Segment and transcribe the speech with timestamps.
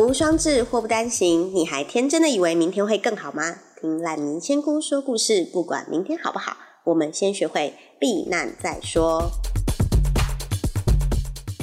[0.00, 1.54] 福无双至，祸不单行。
[1.54, 3.56] 你还天真的以为明天会更好吗？
[3.78, 9.30] 听烂泥仙姑说故事，不管明天好不好，我们先学会避难再说。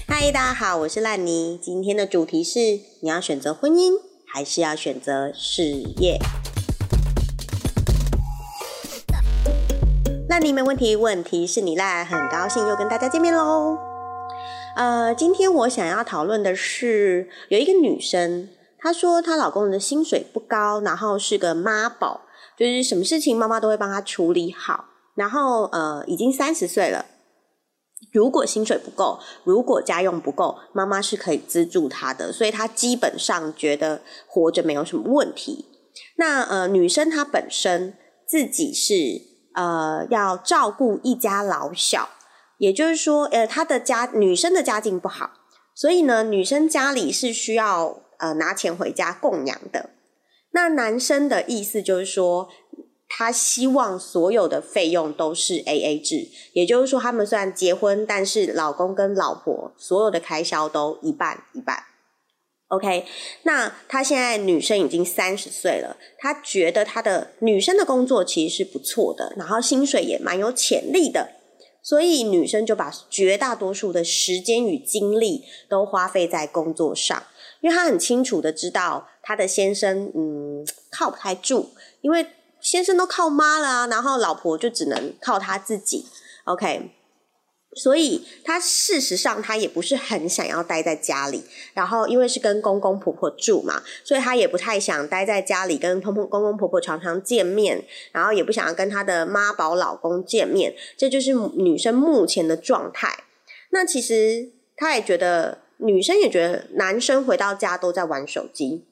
[0.08, 1.60] 嗨，大家好，我是烂泥。
[1.60, 2.60] 今天的主题是：
[3.02, 3.94] 你要选择婚姻，
[4.32, 5.64] 还是要选择事
[5.98, 6.20] 业？
[10.30, 12.06] 烂泥没问题，问题是你烂。
[12.06, 13.87] 很高兴又跟大家见面喽。
[14.78, 22.22] 呃，今天我想要讨论的是，有一个女生，她说她老公的薪水不高，然后是个妈宝，
[22.56, 24.86] 就是什么事情妈妈都会帮她处理好。
[25.16, 27.06] 然后呃，已经三十岁了，
[28.14, 35.66] 如果薪水不够，如果家用不够，妈妈是可以资助她的，所以她基本上觉得活着没有什么问题。
[36.18, 37.98] 那呃，女生她本身
[38.28, 38.94] 自己是
[39.56, 42.10] 呃要照顾一家老小。
[42.58, 45.32] 也就是说，呃，她的家女生的家境不好，
[45.76, 49.92] 所以呢，女生家里是需要呃拿钱回家供养的。
[50.52, 52.50] 那男生的意思就是说，
[53.08, 61.84] 他希望所有的费用都是 A A 制，也就是说，他们虽然结婚，但是老公跟老婆所有的开销都一半一半。
[62.70, 63.06] OK，
[63.44, 71.37] 那他现在女生已经三十岁了，他觉得他的女生的工作其实是不错的，然后薪水也蛮有潜力的。
[71.88, 77.24] 所以女生就把绝大多数的时间与精力都花费在工作上，
[77.62, 81.70] 因为她很清楚的知道她的先生嗯靠不太住，
[82.02, 82.28] 因为
[82.60, 86.06] 先生都靠妈了，然后老婆就只能靠她自己。
[86.44, 86.92] OK。
[87.78, 91.44] 所以她事实上她也不是很想要待在家里，
[91.76, 103.26] 然后因为是跟公公婆婆住嘛，所以她也不太想待在家里跟公公公公婆婆常常见面，然后也不想要跟她的妈宝老公见面，这就是女生目前的状态。
[103.70, 108.86] 那其实她也觉得，女生也觉得男生回到家都在玩手机，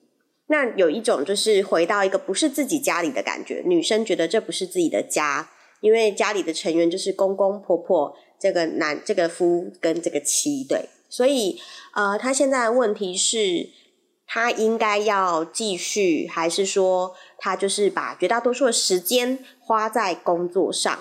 [0.47, 5.50] 那有一种就是回到一个不是自己家里的感觉，女生觉得这不是自己的家，
[5.81, 8.16] 因为家里的成员就是公公婆婆。
[8.40, 11.59] 这个男这个夫跟这个妻对，所以
[11.94, 13.69] 呃，他现在的问题是，
[14.28, 20.97] 他应该要继续，还是说他就是把绝大多数的时间花在工作上？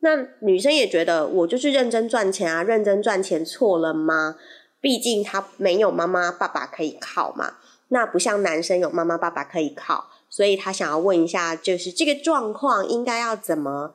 [0.00, 0.10] 那
[0.40, 4.36] 女生也觉得，我就是认真赚钱啊，认真赚钱错了吗？
[4.80, 7.54] 毕竟他没有妈妈爸爸可以靠嘛，
[7.88, 13.94] 那不像男生有妈妈爸爸可以靠，所以他想要问一下，就是这个状况应该要怎么？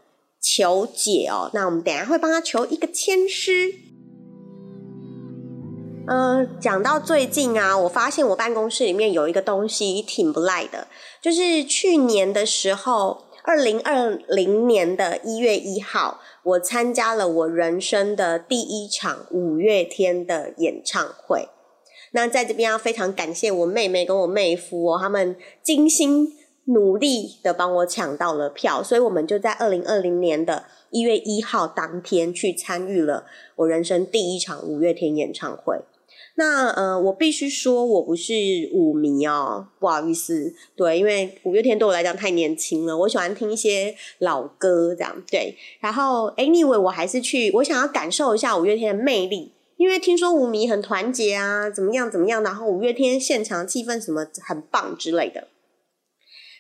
[0.54, 3.74] 求解哦，那我们等下会帮他求一个签诗。
[6.08, 10.88] 嗯，讲到最近啊，我发现我办公室里面有一个东西挺不赖的，
[11.22, 21.48] 就是去年的时候，二零二零年的一月一号，我参加了我人生的第一场五月天的演唱会。
[22.12, 26.41] 那在这边要非常感谢我妹妹跟我妹夫哦，他们精心。
[26.66, 35.80] 努力的帮我抢到了票，所以我们就在二零二零年的一月一号当天去参与了我人生第一场五月天演唱会。
[36.36, 38.34] 那呃，我必须说我不是
[38.72, 45.22] 舞迷哦，不好意思，对，因为五月天对我来讲太年轻了，我喜欢听一些老歌这样。
[45.30, 55.50] 对，然后 anyway，我还是去，我想要感受一下五月天的魅力，因为听说舞迷很团结啊，怎么样怎么样，然后五月天现场气氛什么很棒之类的。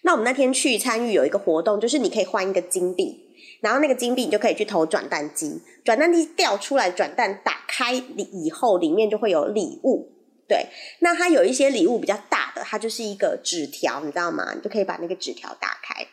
[0.03, 3.23] 那我们那天去参与有一个活动，就是你可以换一个金币，
[3.61, 10.09] 然后那个金币你就可以去投转蛋机，转蛋机掉出来，转蛋打开以后里面就会有礼物。
[10.47, 10.65] 对，
[10.99, 14.53] 那它有一些礼物比较大的，它就是一个纸条，你知道吗？
[14.53, 16.05] 你就可以把那个纸条打开。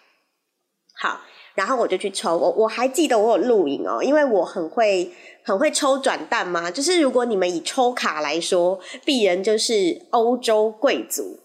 [1.00, 1.22] 好，
[1.54, 5.10] 然后我就去抽，我我还记得我有录影哦，因为我很会
[5.42, 6.70] 很会抽转蛋嘛。
[6.70, 11.40] 就是如果你们以抽卡来说，鄙人就是欧洲贵族。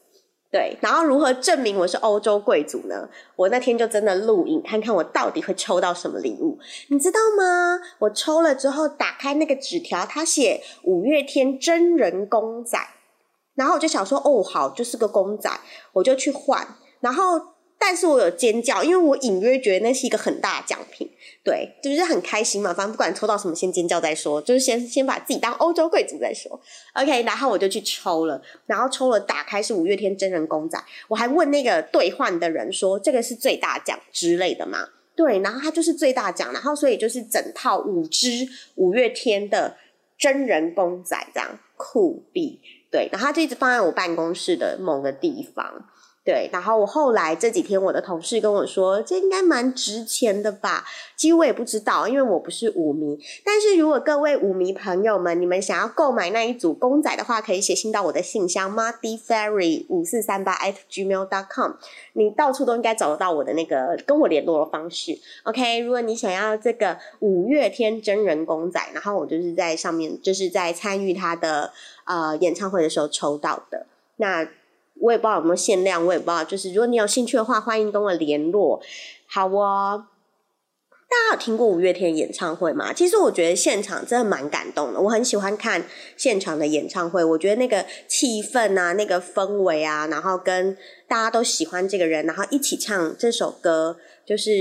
[0.53, 3.09] 对，然后如何证明我是欧洲贵族呢？
[3.35, 6.59] 我那天就真的录影，看看我到底会抽到什么礼物，
[6.89, 7.79] 你知道吗？
[7.97, 12.77] 我抽了之后，打开那个纸条，他写五月天真人公仔，
[13.55, 15.49] 然后我就想说，哦，好，就是个公仔，
[15.93, 16.67] 我就去换，
[16.99, 17.52] 然后。
[17.85, 21.09] 但是我有尖叫，因为我隐约觉得那是一个很大的奖品，
[21.43, 22.73] 对，就是很开心嘛。
[22.73, 26.57] 反正不管抽到什么，先尖叫再说，就是先先把自己当欧洲贵族再说。
[26.93, 34.87] OK，然后我就去抽了，然后抽了，打开是五月天真人公仔，我还问那个兑换的人说这个是最大奖之类的嘛？
[35.13, 39.75] 对，然后它就是最大奖，然后所以就是整套五只五月天的
[40.17, 42.57] 真人公仔这样酷毙，
[42.89, 45.89] 对，然后它就一直放在我办公室的某个地方。
[46.25, 50.85] 对，然后我后来这几天，我的同事跟我说，这应该蛮值钱的吧？
[51.17, 53.19] 其实我也不知道，因为我不是舞迷。
[53.43, 61.73] 但是如果各位舞迷朋友们，你们想要购买那一组公仔的话，可以写信到我的信箱 muddy fairy 五四三八 at gmail dot com。
[62.13, 65.19] 你到处都应该找得到我的那个跟我联络的方式。
[65.43, 71.73] OK，如果你想要这个五月天真人公仔，然后我就是在上面，就是在参与他的
[72.05, 73.87] 呃演唱会的时候抽到的。
[74.15, 74.47] 那
[75.01, 76.43] 我也不知道有没有限量，我也不知道。
[76.43, 78.81] 就是如果你有兴趣的话，欢迎跟我联络。
[79.27, 80.05] 好哦，
[81.09, 82.93] 大家有听过五月天演唱会吗？
[82.93, 84.99] 其实我觉得现场真的蛮感动的。
[85.01, 85.83] 我很喜欢看
[86.15, 94.51] 现场的演唱会，我觉得那个气氛啊，那个氛围啊，然后跟大家都喜欢这个人，然后一起唱这首歌，就是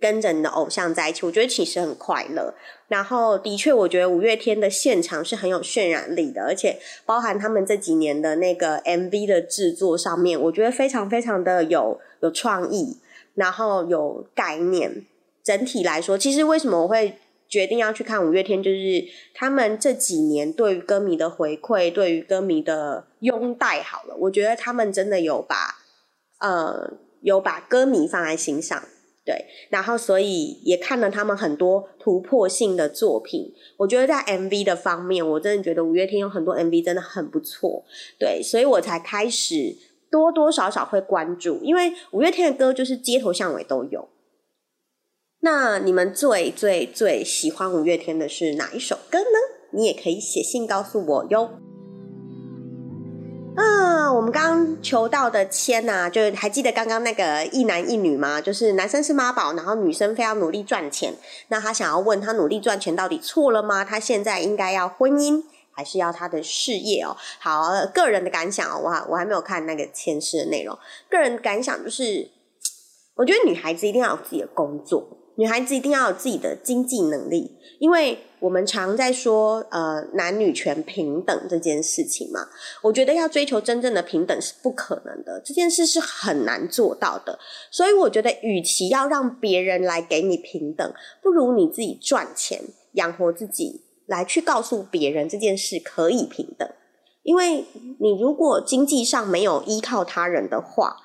[0.00, 2.54] 跟着你的偶像在一起，我觉得其实很快乐。
[2.92, 12.98] 然后，的确，我觉得五月天的现场是很有渲染力的，而且包含他们这几年的那个 MV 的制作上面，我觉得非常非常的有有创意，
[13.34, 15.06] 然后有概念。
[15.42, 17.16] 整体来说，其实为什么我会
[17.48, 25.78] 决定要去看五月天，就是他们这几年对于歌迷的回馈，对于歌迷的拥戴，好了，我觉得他们真的有把
[26.40, 26.92] 呃
[27.22, 28.82] 有把歌迷放在心上。
[29.24, 33.54] 对，然后所以也看了他们很多突破性的作品。
[33.76, 37.84] 我觉得在 MV 的方面，我真的觉得五月天有很多 MV 真的很不错。
[38.18, 39.76] 对，所以我才开始
[40.10, 44.08] 多多少少会关注，因为五月天的歌就是街头巷尾都有。
[45.40, 49.38] 那你们最最最喜欢五月天的是哪一首歌呢？
[49.72, 51.58] 你也可以写信告诉我哟。
[54.14, 58.40] 我们刚刚求到的签呐，就还记得刚刚那个一男一女吗？
[58.40, 61.14] 就是男生是妈宝，然后女生非要努力赚钱。
[61.48, 63.84] 那他想要问他努力赚钱到底错了吗？
[63.84, 67.16] 他现在应该要婚姻，还是要他的事业哦？
[67.38, 70.78] 好，个人的感想哦，我还我还没有看那个签诗的内容。
[71.08, 72.30] 个人感想就是，
[73.14, 75.06] 我觉得女孩子一定要有自己的工作。
[75.36, 82.40] 女孩子一定要有自己的经济能力，因为我们常在说呃男女权平等这件事情嘛。
[82.82, 87.38] 我觉得要追求真正的平等是不可能的，这件事是很难做到的。
[87.70, 90.92] 所以我觉得，与其要让别人来给你平等，
[91.22, 92.60] 不如你自己赚钱
[92.94, 96.68] 养活自己，来去告诉别人这件事可以平等。
[97.22, 97.64] 因为
[98.00, 100.96] 你如果经济上没有依靠他人的话，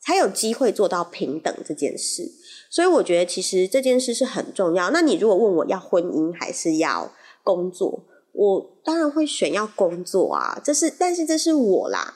[0.00, 2.22] 才有机会做到平等这件事。
[2.70, 4.90] 所以我觉得其实这件事是很重要。
[4.90, 7.12] 那你如果问我要婚姻还是要
[7.42, 10.60] 工作，我当然会选要工作啊。
[10.62, 12.14] 这是，但是这是我啦，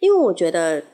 [0.00, 0.84] 因为我觉得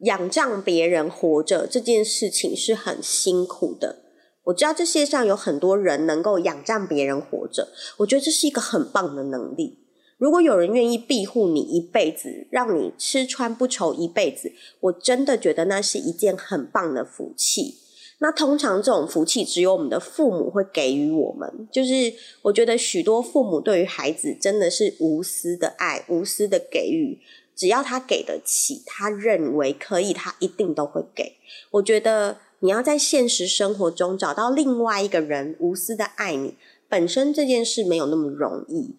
[0.00, 4.02] 仰仗别人活着这件事情是很辛苦的。
[4.44, 9.80] 我知道这世界上有很多人能够仰仗别人活着，我觉得这是一个很棒的能力。
[10.18, 17.78] 如果有人愿意庇护你一辈子，让你吃穿不愁一辈子，我真的觉得那是一件很棒的福气。
[18.18, 27.18] 那通常这种福气只有我们的父母会给予我们，就是我觉得许多父母对于孩子真的是无私的爱、无私的给予，
[27.54, 31.36] 只要他给得起，他认为可以，他一定都会给。
[31.72, 36.54] 我觉得你要在现实生活中找到另外一个人无私的爱你，
[36.88, 38.96] 本身这件事没有那么容易，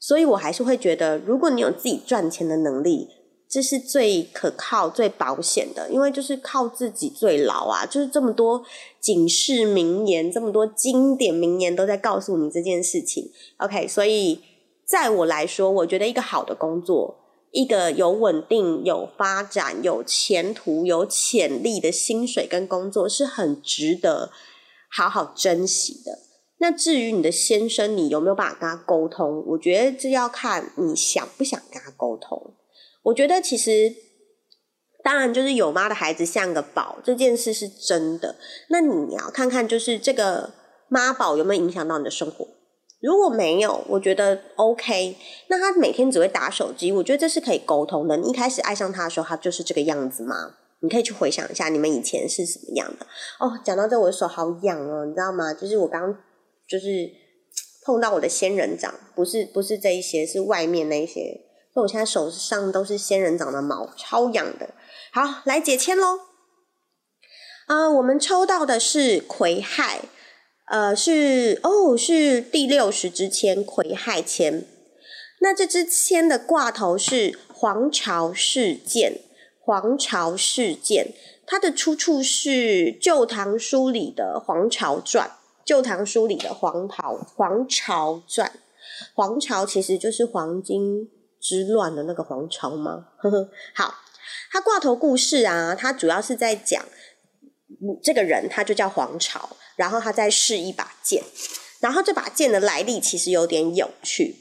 [0.00, 3.10] 所以我还是会觉得，如果你有自己赚钱的能力。
[3.48, 7.86] 这是最可靠、最保险的，因为就是靠自己最牢啊！
[7.86, 8.64] 就是这么多
[9.00, 13.30] 警示名言，这么多经典名言都在告诉你这件事情。
[13.58, 14.40] OK，所以
[14.84, 17.16] 在我来说，我觉得一个好的工作，
[17.52, 24.32] 一个有稳定、有发展、有前途、有潜力的薪水跟工作，是很值得
[24.90, 26.18] 好好珍惜的。
[26.58, 29.44] 那至于你的先生，你有没有办法跟他沟通？
[29.46, 32.55] 我觉得这要看你想不想跟他沟通。
[33.06, 33.94] 我觉得其实，
[35.04, 38.34] 当然就是有妈的孩子像个宝这件事是真的。
[38.68, 40.52] 那你要看看，就是这个
[40.88, 42.48] 妈宝有没有影响到你的生活？
[43.00, 45.16] 如果没有，我觉得 OK。
[45.48, 48.16] 那他每天只会打手机，我觉得这是可以沟通的。
[48.16, 50.56] 你一开始爱上他的时候，他就是这个样子吗？
[50.80, 53.06] 你可以去回想一下，你们以前是什么样的。
[53.38, 55.54] 哦，讲到这，我的手好痒哦，你知道吗？
[55.54, 56.12] 就是我刚
[56.68, 57.08] 就是
[57.84, 61.45] 碰到我的仙人掌，不是不是这一些，是外面那些。
[61.82, 64.70] 我现在手上都是仙人掌的毛，超痒的。
[65.12, 66.20] 好，来解签喽。
[67.66, 70.02] 啊，我们抽到的是癸亥，
[70.66, 74.64] 呃，是哦，是第六十支签癸亥签。
[75.40, 79.20] 那这支签的挂头是黄巢事件，
[79.60, 81.12] 黄巢事件，
[81.46, 82.50] 它的出处是
[82.98, 85.28] 《旧唐书》里的《黄巢传》，
[85.64, 88.48] 《旧唐书》里的《黄巢黄巢传》，
[89.14, 91.10] 黄巢其实就是黄金。
[91.46, 93.06] 之乱的那个皇朝吗？
[93.72, 93.94] 好，
[94.50, 96.84] 他挂头故事啊，他主要是在讲
[98.02, 101.22] 这个人，他就叫黄巢，然后他在试一把剑，
[101.78, 104.40] 然后这把剑的来历其实有点有趣。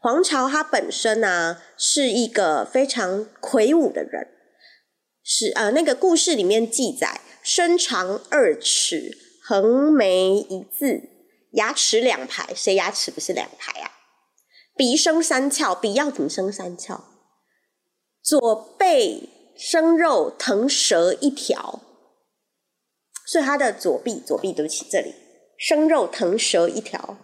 [0.00, 4.28] 黄巢他本身呢是一个非常魁梧的人，
[5.22, 11.02] 是呃那个故事里面记载，身长二尺，横眉一字，
[11.52, 13.90] 牙齿两排，谁牙齿不是两排啊？
[14.80, 17.00] 鼻生三窍，鼻要怎么生三窍？
[18.22, 21.82] 左背生肉腾蛇一条，
[23.26, 25.14] 所以他的左臂左臂对不起，这里
[25.58, 27.18] 生肉腾蛇一条。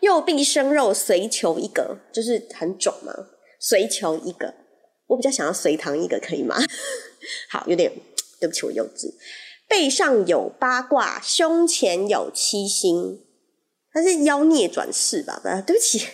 [0.00, 3.14] 右臂生肉随球一个，就是很肿嘛，
[3.60, 4.52] 随球一个。
[5.06, 6.56] 我比较想要随堂一个，可以吗？
[7.50, 7.92] 好，有点
[8.40, 9.14] 对不起，我幼稚。
[9.68, 13.24] 背上有八卦，胸前有七星，
[13.92, 15.40] 他是妖孽转世吧？
[15.64, 16.04] 对不起，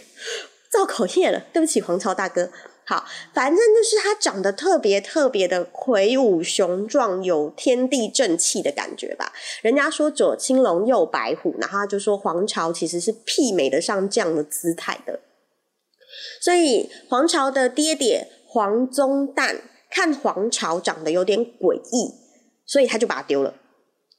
[0.76, 2.50] 造口业了，对不起，黄巢大哥。
[2.84, 9.32] 好，反正就是他长得特别特别的魁梧雄壮，有天地正气的感觉吧。
[9.62, 15.18] 人家说左青龙，右白虎，然后他就说黄巢其实是媲美得上这样的姿态的。
[16.40, 22.12] 所以黄巢的爹爹黄宗旦看黄巢长得有点诡异，
[22.64, 23.54] 所以他就把他丢了。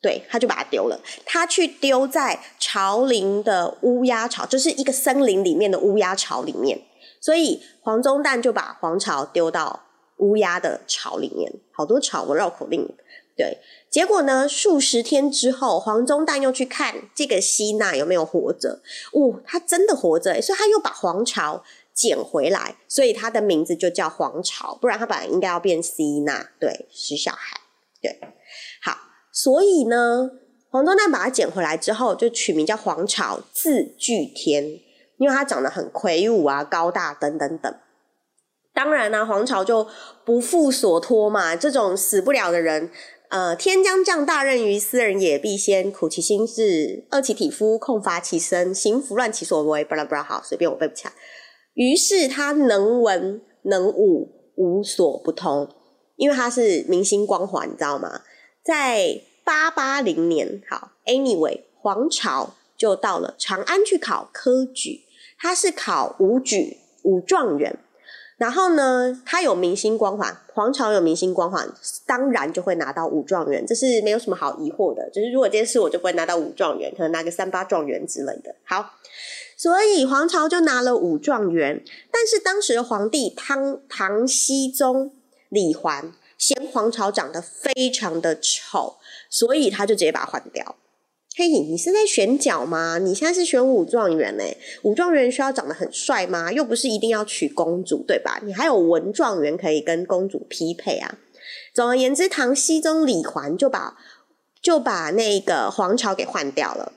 [0.01, 0.99] 对，他就把它丢了。
[1.25, 6.79] 他去丢在朝林的乌鸦巢，就是一个森林里面的乌鸦巢里面。
[7.19, 9.83] 所以黄宗旦就把黄巢丢到
[10.17, 12.87] 乌鸦的巢里面，好多巢，我绕口令。
[13.35, 18.81] 对，结果呢，数十天之后，黄宗旦又去看这个希娜有没有活着。
[19.13, 21.63] 哦，他真的活着，所以他又把黄巢
[21.93, 26.49] 捡回来，所以他的名字就叫黄巢，不然他本来应该要变希娜。
[26.59, 27.59] 对，是小孩。
[28.01, 28.19] 对，
[28.81, 28.97] 好，
[29.43, 30.31] 所以呢，
[30.71, 34.79] 黄宗旦把它捡回来之后，就取名叫黄巢，字巨天。
[35.19, 37.71] 因为他长得很魁梧啊，高大等等等。
[38.73, 39.87] 当然呢，黄巢就
[40.25, 42.89] 不负所托嘛，这种死不了的人，
[43.29, 49.83] 呃，天将降大任于斯人也，必先苦其心志，饿其体肤，空乏其身，行拂乱其所为。
[49.83, 51.13] 巴拉巴拉，好，随便我背不起来。
[51.75, 55.69] 于是他能文能武，无所不通。
[56.15, 58.21] 因为他是明星光环，你知道吗？
[58.63, 65.05] 在八八零年，好，anyway，黄巢就到了长安去考科举。
[65.39, 67.77] 他是考武举武状元，
[68.35, 71.65] 然后呢，他有明星光环，皇朝有明星光环，
[72.05, 75.09] 当然就会拿到武状元，这是没有什么好疑惑的。
[75.11, 78.53] 就是如果这件事我就不会拿到武状元，可能拿个三八状元之类的。
[78.65, 78.95] 好，
[79.55, 85.13] 所以皇朝就拿了武状元，但是当时的皇帝唐唐僖宗
[85.47, 86.11] 李环
[86.47, 88.95] 嫌皇朝长得非常的丑，
[89.29, 90.77] 所以他就直接把它换掉。
[91.35, 92.99] 嘿，你是在选角吗？
[92.99, 94.57] 你现在是选武状元嘞？
[94.83, 96.49] 武状元需要长得很帅吗？
[96.49, 98.39] 又不是一定要娶公主，对吧？
[98.45, 101.17] 你还有文状元可以跟公主匹配啊。
[101.73, 103.97] 总而言之，唐僖宗李环就把
[104.61, 106.93] 就把那个皇朝给换掉了。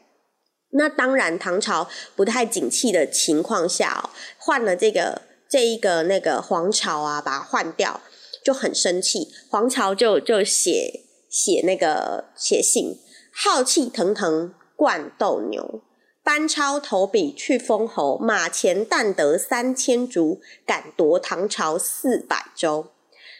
[0.70, 8.00] 那当然，唐朝不太景气的情况下，换了这个这一个那个皇朝啊，把它换掉
[8.44, 9.28] 就很生气。
[9.48, 12.98] 皇朝就就写写那个写信。
[13.32, 15.82] 浩气腾腾灌斗牛，
[16.24, 22.88] 班超投笔去封侯，马前但得三千卒，敢夺唐朝四百州。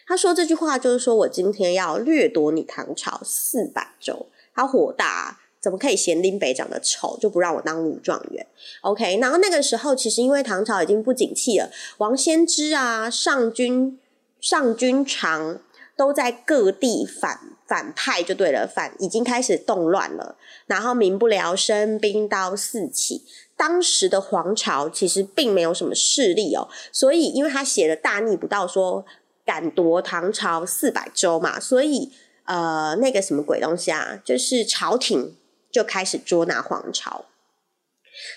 [0.07, 4.27] 他说这句话就是说我今天要掠夺你唐朝四百州。
[4.55, 8.47] 他火大，怎么可以嫌林北长得丑就不让我当武状元
[8.83, 13.99] ？OK，然后那个时候其实因为唐朝已经不景气了，王先知啊、上君、
[14.41, 15.61] 上军长
[15.97, 17.41] 都在各地反。
[17.71, 20.35] 反派就对了，反已经开始动乱了，
[20.67, 23.23] 然后民不聊生，兵刀四起。
[23.57, 29.07] 当时的皇朝其实并没有什么势力哦，所以因为他写了大逆不道，说
[29.45, 32.11] 敢夺唐朝四百州嘛，所以
[32.47, 35.37] 呃那个什么鬼东西啊，就是朝廷
[35.71, 37.27] 就开始捉拿皇朝。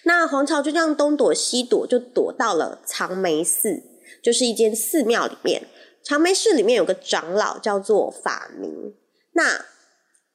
[0.04, 3.82] 那皇朝就这样东躲西躲，就躲到了长眉寺，
[4.22, 5.64] 就是一间寺庙里面。
[6.06, 8.94] 长眉寺里面有个长老叫做法明。
[9.34, 9.66] 那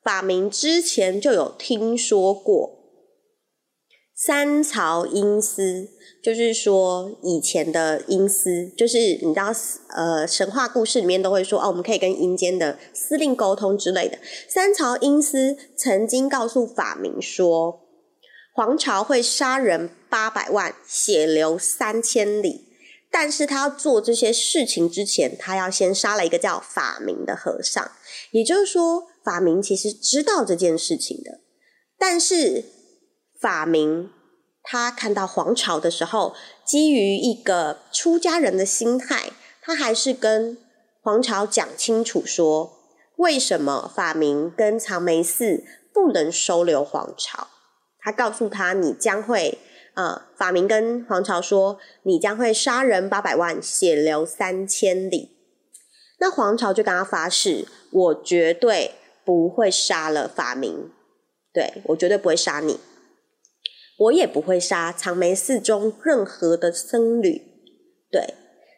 [0.02, 2.78] 法明之前就有听说过
[4.14, 5.88] 三朝阴司，
[6.24, 9.52] 就是说以前的阴司，就是你知道，
[9.94, 14.18] 呃，神话故事里面都会说哦，我们可以跟阴间的司令沟通之类的。
[14.48, 17.80] 三朝阴司曾经告诉法明说，
[18.54, 22.67] 皇朝会杀人八百万，血流三千里，
[23.10, 27.90] 但是他要做这些事情之前，他要先杀了一个叫法明的和尚。
[28.32, 31.40] 也就是说，法明其实知道这件事情的，
[31.98, 32.64] 但是
[33.40, 34.10] 法明
[34.62, 36.34] 他看到黄巢的时候，
[36.66, 39.30] 基于一个出家人的心态，
[39.62, 40.58] 他还是跟
[41.00, 42.78] 黄巢讲清楚说，
[43.16, 47.48] 为什么法明跟长眉寺不能收留黄巢？
[48.00, 49.58] 他告诉他，你将会，
[49.98, 55.36] 呃，法明跟黄巢说，你将会杀人八百万，血流三千里。
[56.20, 58.92] 那黄巢就跟他发誓，我绝对
[59.24, 60.92] 不会杀了法明，
[61.52, 62.78] 对我绝对不会杀你，
[63.98, 67.42] 我也不会杀长眉寺中任何的僧侣，
[68.08, 68.34] 对。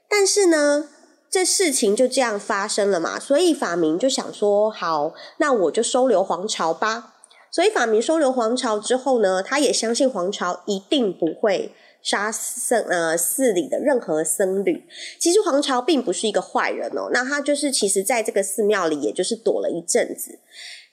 [0.09, 0.89] 但是呢，
[1.31, 7.17] 这事情就这样发生了嘛，所以法明就想说，好，那我就收留黄巢吧。
[7.53, 14.85] 所以法明收留黄巢之后呢，他也相信黄巢一定不会杀僧呃寺里的任何僧侣。
[15.19, 20.39] 其实黄巢并不是一个坏人哦，那他就是其实在这个寺庙里，也就是躲了一阵子。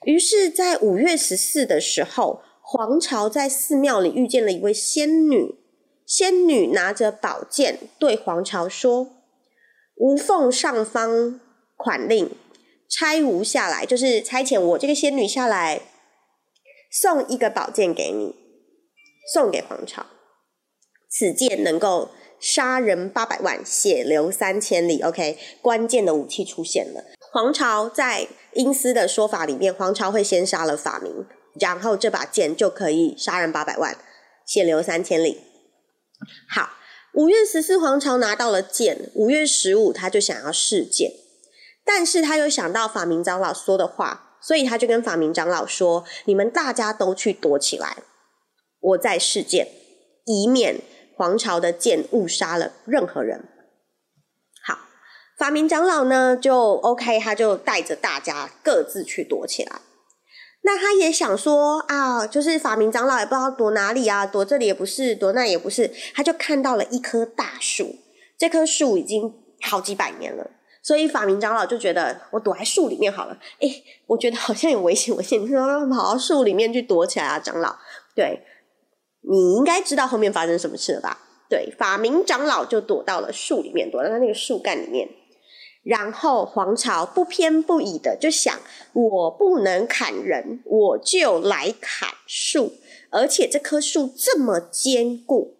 [0.04, 5.56] 于是，在五月十四的时候，黄巢在寺庙里遇见了一位仙女。
[6.06, 9.08] 仙女拿着宝剑对黄巢说
[9.96, 11.38] ：“无奉上方
[11.76, 12.30] 款令，
[12.88, 15.82] 差吾下来，就是差遣我这个仙女下来，
[16.90, 18.34] 送一个宝剑给你，
[19.32, 20.06] 送给黄巢。
[21.10, 25.00] 此剑能够杀人八百万，血流三千里。
[25.02, 27.04] OK，关键的武器出现了。
[27.32, 31.26] 黄巢在阴司的说法里面，黄巢会先杀了法明，
[31.60, 33.96] 然后这把剑就可以杀人八百万，
[34.46, 35.40] 血流三千里。”
[36.50, 36.70] 好，
[37.14, 39.10] 五月十四，黄巢拿到了剑。
[39.14, 41.12] 五月十五，他就想要试剑，
[41.84, 47.98] 但是他又想到法明长老说的话，所以他就跟法明长老说：“你们大家都去躲起来，
[48.80, 49.68] 我在试剑，
[50.26, 50.80] 以免
[51.16, 53.48] 黄巢的剑误杀了任何人。”
[54.64, 54.78] 好，
[55.36, 59.80] 法明长老呢就 OK，他就带着大家各自去躲起来。
[60.62, 67.96] 那他也想说啊，就是法明长老也不知道躲哪里啊，躲这里也不是，躲那也不是，他就看到了一棵大树，
[68.36, 70.50] 这棵树已经好几百年了，
[70.88, 73.38] 所以法明长老就觉得我躲在树里面好了。
[73.60, 73.68] 哎，
[74.06, 77.76] 我觉得好像有危险，危险，你说跑到树里面去躲起来啊，长老。
[78.14, 78.40] 对，
[79.20, 81.18] 你应该知道后面发生什么事了吧？
[81.50, 85.06] 对，法明长老就躲到了树里面，躲在他那个树干里面。
[85.82, 88.58] 然后黄巢不偏不倚的就想，
[88.94, 92.72] 我不能砍人，我就来砍树，
[93.10, 95.57] 而且这棵树这么坚固，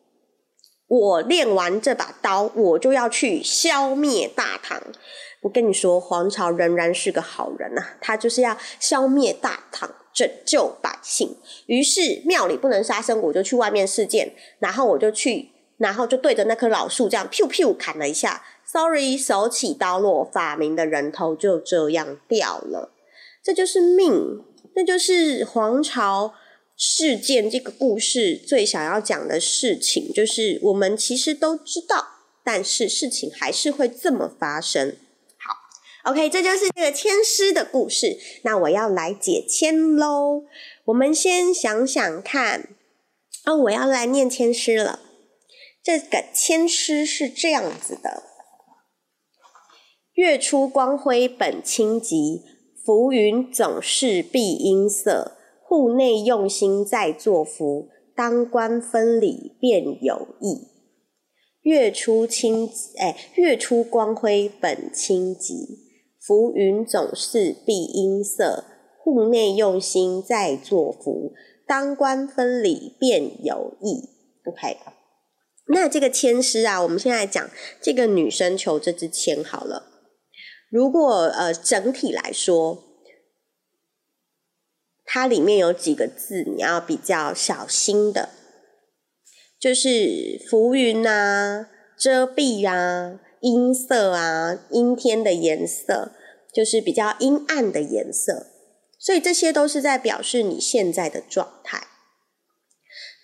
[0.88, 4.82] 我练完这把刀，我就要去消灭大唐。
[5.42, 11.36] 我跟你说，黄巢仍然是个好人呐，他就是要消灭大唐，拯救百姓。
[11.66, 18.42] 于是庙里不能杀生，我就去外面试剑，然后我就去，然后就对着那棵老树这样噗噗砍了一下。
[18.64, 22.90] Sorry，手起刀落，法明的人头就这样掉了。
[23.42, 24.42] 这就是命，
[24.74, 26.34] 这就是皇朝
[26.80, 32.06] 事件这个故事最想要讲的事情，就是我们其实都知道，
[32.44, 34.96] 但是事情还是会这么发生。
[35.40, 38.16] 好，OK，这就是这个签诗的故事。
[38.44, 40.44] 那我要来解签喽。
[40.84, 42.68] 我们先想想看，
[43.44, 45.00] 哦，我要来念签诗了。
[45.82, 48.22] 这个签诗是这样子的。
[50.12, 52.42] 月出光辉本清极，
[52.84, 55.37] 浮云总是碧阴色。
[55.68, 60.68] 户内用心在作福，当官分理便有意。
[61.60, 65.52] 月出清哎，月出光辉本清极，
[66.18, 68.64] 浮云总是碧阴色。
[69.04, 71.34] 户内用心在作福，
[71.66, 74.08] 当官分理便有意。
[74.46, 74.78] OK，
[75.66, 77.50] 那这个签诗啊，我们现在讲
[77.82, 79.84] 这个女生求这支签好了。
[80.70, 82.84] 如果呃整体来说，
[85.10, 88.28] 它里面有几个字你要比较小心的，
[89.58, 91.66] 就是浮云啊、
[91.98, 96.12] 遮蔽啊、阴色啊、阴天的颜色，
[96.52, 98.48] 就是比较阴暗的颜色，
[98.98, 101.86] 所以这些都是在表示你现在的状态。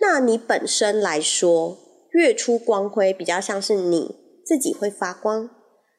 [0.01, 1.79] 那你本身来说，
[2.13, 4.17] 月出光辉比较像是你
[4.47, 5.51] 自己会发光。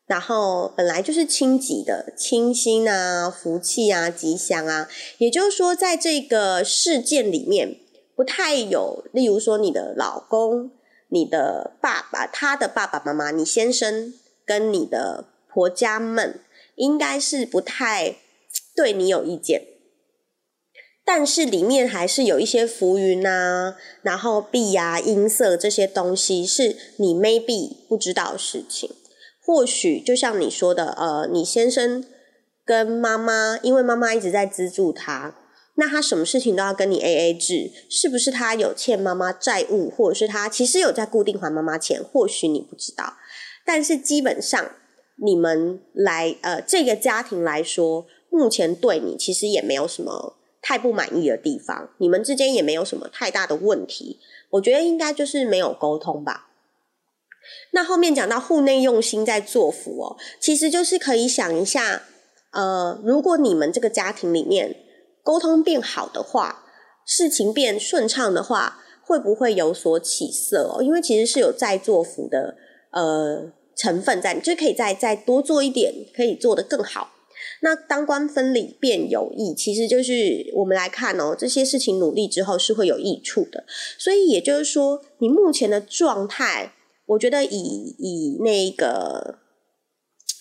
[0.07, 4.87] 然后本来就是清吉的清新啊、福气啊、吉祥啊，
[5.17, 7.79] 也就是说，在这个事件里面，
[8.15, 10.69] 不太有，例如说你的老公、
[11.09, 14.13] 你的爸爸、他的爸爸妈妈、你先生
[14.45, 16.39] 跟你的婆家们，
[16.75, 18.17] 应该是不太
[18.75, 19.63] 对你有意见。
[21.03, 28.91] 但是里面还是有一些浮云啊，然后碧啊、音色这些东西，是你 maybe 不知道的事情。
[29.45, 32.03] 或许就像你说的，呃，你先生
[32.65, 35.35] 跟妈妈，因为妈妈一直在资助他，
[35.75, 42.03] 那他什么事情都要跟你 A A 制，是不是他有欠妈妈债务，或者是他其实有在固定还妈妈钱？
[42.03, 43.13] 或许你不知道，
[43.63, 44.71] 但是基本上
[45.23, 54.19] 你们来呃这个家庭来说，目前对你其实也没有什么太不满意的地方，你们之间也没有什么太大的问题。
[54.49, 56.49] 我觉得应该就是没有沟通吧。
[57.71, 62.03] 那后面讲到户内用心在做福哦，其实就是可以想一下，
[62.51, 64.75] 呃，如果你们这个家庭里面
[65.23, 66.63] 沟通变好的话，
[67.05, 70.81] 事情变顺畅的话，会不会有所起色哦？
[70.81, 72.55] 因为其实是有在做福的
[72.91, 77.11] 呃成分在，就可以再再多做一点，可以做得更好。
[77.61, 83.65] 那当官分离变有益，其实就是我们来看哦，这些事情努力之后是会有益处的。
[83.99, 86.71] 所以也就是说，你目前的状态。
[87.07, 89.39] 我觉得以以那个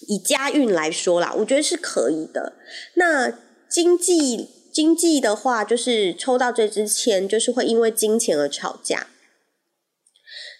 [0.08, 2.54] 以家运来说啦，我觉得是可以的。
[2.94, 3.30] 那
[3.68, 9.08] 经济经济的话，就是抽到这支签，就是会因为金钱而吵架。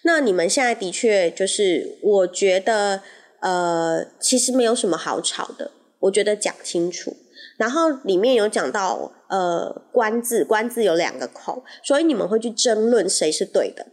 [0.03, 3.01] 那你们现在的确就是，我觉得
[3.41, 5.71] 呃，其实没有什么好吵的。
[6.01, 7.15] 我觉得讲清楚，
[7.57, 13.87] 然后里面有讲到呃“官”字，“官”字有两个口，所以你们会去争论谁是对的。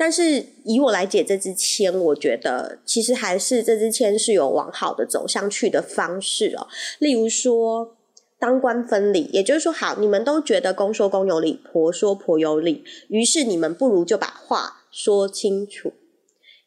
[0.00, 6.68] 但是以我来解这支签，我觉得其实还是这支签是有往好的走向去的方式哦。
[7.00, 7.96] 例如说，
[8.38, 15.92] 当官分离，也就是说，好，你们都觉得公说公有理，婆说婆有理，于是你们不如就把话说清楚。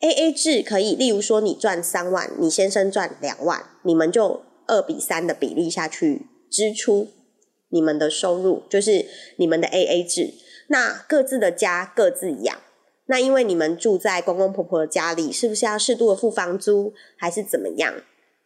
[0.01, 7.07] A A 制可以，例如说你赚三万，你先生赚两万，你们就二比三的比例下去支出
[7.69, 9.05] 你们的收入，就是
[9.37, 10.33] 你们的 A A 制，
[10.67, 12.59] 那各自的家各自养。
[13.11, 17.93] 那因为你们住在公公婆婆的家里，是不是要适度的付房租，还是怎么样？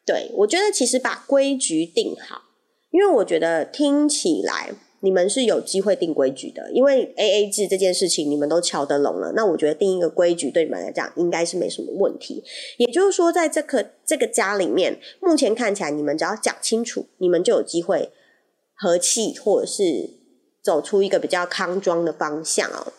[0.03, 2.41] 对我觉得其实把规矩定好，
[2.89, 12.43] 因为我觉得听起来你们是有机会定规矩的，因为 A A 制这件事情你们都敲得拢了，那我觉得定一个规矩对你们来讲应该是没什么问题。
[12.77, 18.09] 也就是说，在这个这个家里面，目前看起来你们只要讲清楚，你们就有机会
[18.73, 20.09] 和气，或者是
[20.63, 22.91] 走出一个比较康庄的方向哦。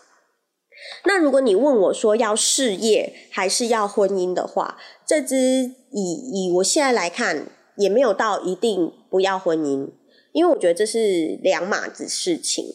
[1.05, 5.37] 那如果你问我说要事业还是要婚姻的话，这只
[5.91, 9.91] 以以我现在来看，也没有到一定不要婚姻，
[10.33, 12.67] 因为我觉得这是两码子事情，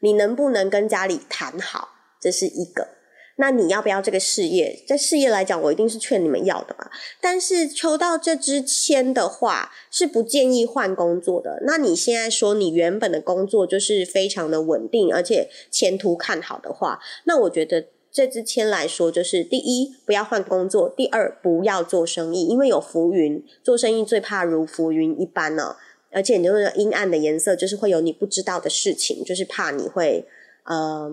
[0.00, 1.88] 你能不能跟家里谈好，
[2.20, 3.01] 这是一个。
[3.36, 4.78] 那你要不要这个事业？
[4.86, 6.90] 在事业来讲，我一定是劝你们要的嘛。
[7.20, 11.62] 但是抽到这支签的话，是不建议换工作的。
[11.66, 25.76] 那你现在说你原本的工作就是非常的稳定，而且前途看好的话，那我觉得这支签来说，就是第一不要换工作，第二不要做生意，因为有浮云，做生意最怕如浮云一般呢。
[26.10, 30.26] 而且你就是阴暗的颜色，就是会有你不知道的事情，就是怕你会
[30.64, 31.10] 呃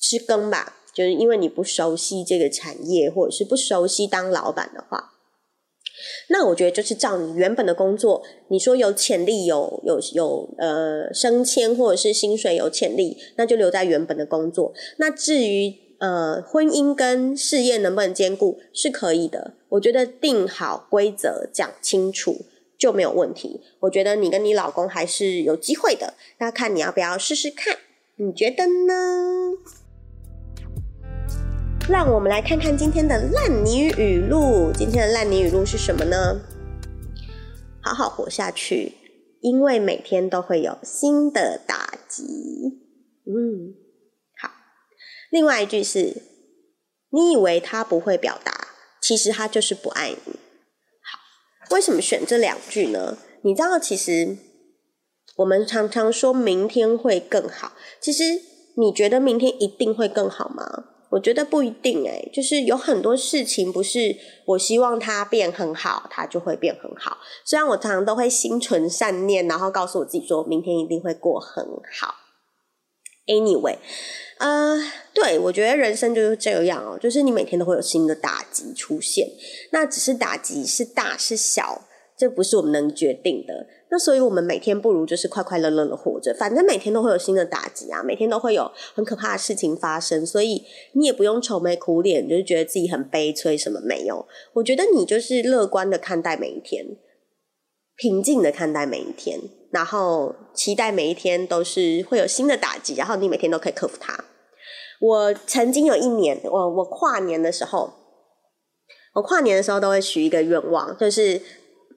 [0.00, 0.78] 吃羹吧。
[0.94, 5.12] 就是因为你不熟悉这个产业，或者是不熟悉当老板的话，
[6.28, 14.72] 那我觉得就是照你原本的工作，你说有潜力、有有有呃升迁或者是薪水有潜力，那就留在原本的工作。
[14.96, 19.54] 那至于呃婚姻跟事业能不能兼顾，是可以的。
[19.70, 22.44] 我觉得定好规则讲清楚
[22.76, 23.60] 就没有问题。
[23.80, 27.78] 我觉得你跟你老公还是有机会的，那看你要不要试试看？
[28.16, 29.52] 你觉得呢？
[31.92, 34.72] 让我们来看看今天的烂泥语录。
[34.72, 36.40] 今天的烂泥语录是什么呢？
[37.82, 38.94] 好好活下去，
[39.42, 42.24] 因为每天都会有新的打击。
[43.26, 43.76] 嗯，
[44.40, 44.50] 好。
[45.30, 46.22] 另外一句是：
[47.10, 48.68] 你以为他不会表达，
[49.02, 50.32] 其实他就是不爱你。
[50.32, 53.18] 好，为什么选这两句呢？
[53.42, 54.38] 你知道，其实
[55.36, 57.72] 我们常常说明天会更好。
[58.00, 58.40] 其实
[58.78, 60.86] 你觉得明天一定会更好吗？
[61.12, 67.18] 我觉得不一定哎，就是有很多事情不是我希望它变很好，它就会变很好。
[67.44, 71.64] 虽然我常常都会心存善念，然后告诉我自己说明天一定会过很
[72.00, 72.14] 好。
[73.26, 73.76] Anyway，
[74.38, 74.80] 呃，
[75.12, 79.28] 对我觉得人生就是这样哦，就是你每天都会有新的打击出现，
[79.70, 81.82] 那只是打击是大是小。
[82.22, 94.24] 这不是我们能决定的，那所以我们每天不如就是快快乐乐的活着，反正每天都会有新的打击啊，每天都会有很可怕的事情发生，所以你也不用愁眉苦脸，就是觉得自己很悲催，什么没有。
[94.52, 96.86] 我觉得你就是乐观的看待每一天，
[97.96, 99.40] 平静的看待每一天，
[99.72, 104.16] 然后期待每一天都是会有新的打击，然后你每天都可以克服它。
[105.00, 107.92] 我曾经有一年，我我跨年的时候，
[109.14, 111.42] 我跨年的时候都会许一个愿望，就是。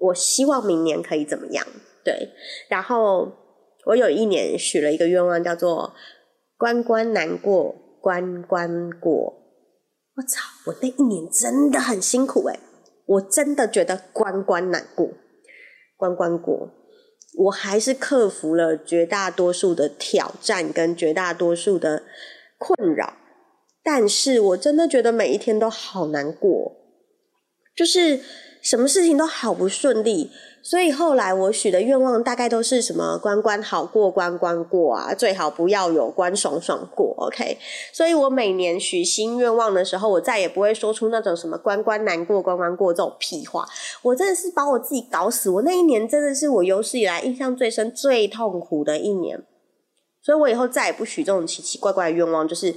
[0.06, 1.65] 我希望明年可以怎么样？
[2.04, 2.30] 对，
[2.70, 3.32] 然后
[3.86, 5.94] 我有一年许了一个愿望，叫做
[6.58, 9.41] “关关难过关关过”。
[10.15, 10.39] 我操！
[10.68, 12.58] 我那一年真的很辛苦哎，
[13.06, 15.10] 我真的觉得关关难过，
[15.98, 16.70] 关关过，
[17.38, 22.04] 我还是克服了绝大多数的挑战跟绝大多数的
[22.58, 23.18] 困扰，
[23.84, 26.78] 但是我真的觉得每一天都好难过，
[27.76, 28.22] 就是
[28.65, 30.32] 什么事情都好不顺利。
[30.63, 37.60] 所以后来我许的愿望大概都是什么关关好过关关过啊，最好不要有关爽爽过，OK。
[37.93, 43.63] 所以我每年许新愿望的时候，我再也不会说出那种什么关关难过关关过这种屁话。
[44.01, 49.45] 我真的是把我自己搞死，我那一年真的是我有史以来印象最深、最痛苦的一年。
[50.23, 52.73] 所以我以后再也不许这种奇奇怪怪的愿望，就是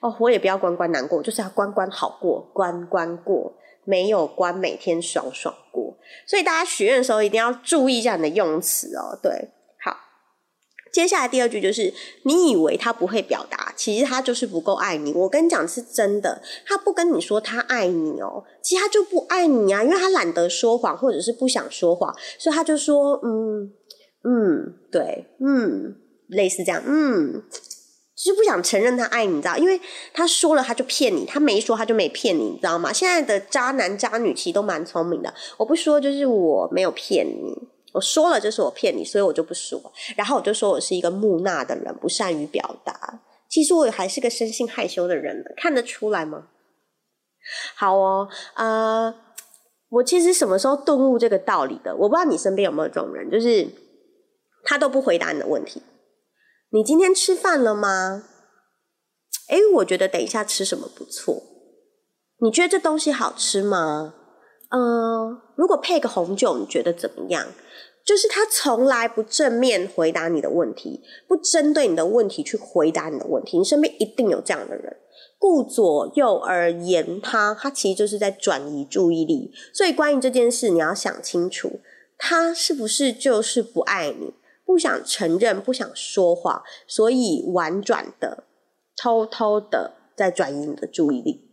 [0.00, 3.52] 哦，我也不要关关难过，就是要关关好过关关过。
[3.84, 9.18] 没有关，每天爽爽过，所以大家许愿的时候一定要注意一下你的用词哦。
[9.22, 9.50] 对，
[9.84, 9.96] 好，
[10.92, 11.92] 接下来第二句就是，
[12.24, 15.12] 你以为他不会表达，其实他就是不够爱你。
[15.12, 23.72] 我跟你讲是真的，他不跟你说他爱你哦，其实他就不爱你啊，因为他懒得说谎，或者是不想说谎，所以他就说，嗯
[24.24, 25.96] 嗯，对，嗯，
[26.28, 27.42] 类似这样，嗯。
[28.22, 29.56] 就是不想承认他爱你，知道？
[29.56, 29.80] 因为
[30.14, 32.92] 他说了他就骗你，他没说他就没骗你，你知道吗？
[32.92, 35.34] 现在的渣男渣女其实都蛮聪明的。
[35.56, 37.52] 我不说就是我没有骗你，
[37.92, 39.80] 我说了就是我骗你，所以我就不说。
[40.16, 43.20] 然后我就说我是一个木讷的人，不善于表达。
[43.48, 46.46] 其实我还是个生性害羞的人，看得出来吗？
[47.74, 49.12] 好哦，呃，
[49.88, 51.92] 我其实什么时候顿悟这个道理的？
[51.96, 53.66] 我不知道你身边有没有这种人，就是
[54.64, 55.82] 他都不回答你的问题。
[56.74, 58.24] 你今天吃饭了吗？
[59.48, 61.42] 哎，我觉得等一下吃什么不错。
[62.38, 64.14] 你觉得这东西好吃吗？
[64.70, 67.46] 嗯，如果配个红酒，你觉得怎么样？
[68.06, 73.58] 就是他从来不正面回答你的问题，不针对你的问题去回答你的问题。
[73.58, 74.96] 你身边一定有这样的人，
[75.38, 79.52] 顾左右而言他，他其实就是在转移注意力。
[79.74, 81.80] 所以关于这件事，你要想清楚，
[82.16, 84.32] 他是不是就是不爱你？
[84.64, 88.44] 不想承认，不想说谎，所以婉转的、
[88.96, 91.48] 偷偷的在转移你的注意力。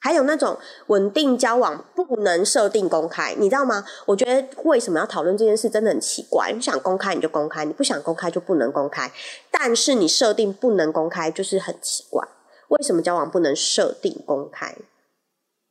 [0.00, 3.84] 还有那种稳定交往不能设定公开，你知道吗？
[4.06, 6.52] 我觉得为什么要讨论这件事真的很奇怪。
[6.54, 9.10] 你想公开你就公开，你不想公开就不能公开。
[9.50, 12.24] 但是你设定不能公开，就是很奇怪。
[12.68, 14.76] 为什么交往不能设定公开？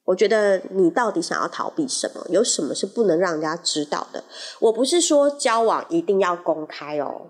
[0.08, 2.26] 我觉得你到底想要逃避什么？
[2.30, 4.24] 有什么是不能让人家知道的？
[4.62, 7.28] 我不是说交往一定要公开哦，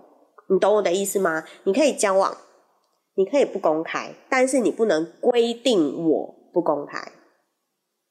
[0.48, 1.44] 你懂我的意思吗？
[1.64, 2.38] 你可以交往，
[3.16, 7.10] 你可以不公开，但是你不能规定我不公开。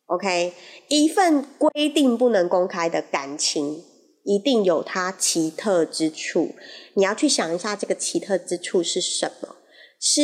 [0.08, 0.54] OK，
[0.90, 3.86] 一份规定不能公开的感情，
[4.26, 6.50] 一定有它奇特之处。
[6.96, 9.56] 你要去想一下，这个奇特之处是什么？
[10.00, 10.22] 是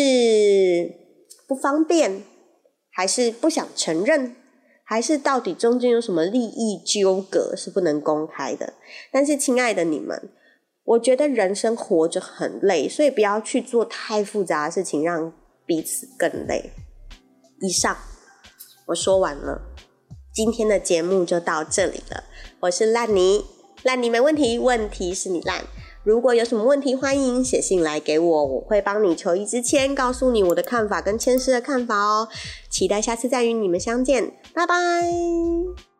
[1.47, 2.23] 不方便？
[2.93, 4.36] 还是不想承认，
[4.84, 8.73] 还是到底中间有什么利益纠葛是不能公开的？
[9.12, 10.29] 但是，亲爱的你们，
[10.84, 15.34] 我觉得人生活着很累，所以不要去做太复杂的事情，让
[15.65, 16.71] 彼此更累。
[17.62, 17.97] 以上
[18.88, 19.62] 我说完了，
[20.32, 22.23] 今天的节目就到这里了。
[22.60, 23.45] 我是烂泥，
[23.84, 25.65] 烂泥没问题，问题是你烂。
[26.03, 32.27] 如果有什么问题，欢迎写信来给我，我会帮你求一支签，告诉你我的看法跟签师的看法哦。
[32.69, 35.92] 期待下次再与你们相见，拜拜。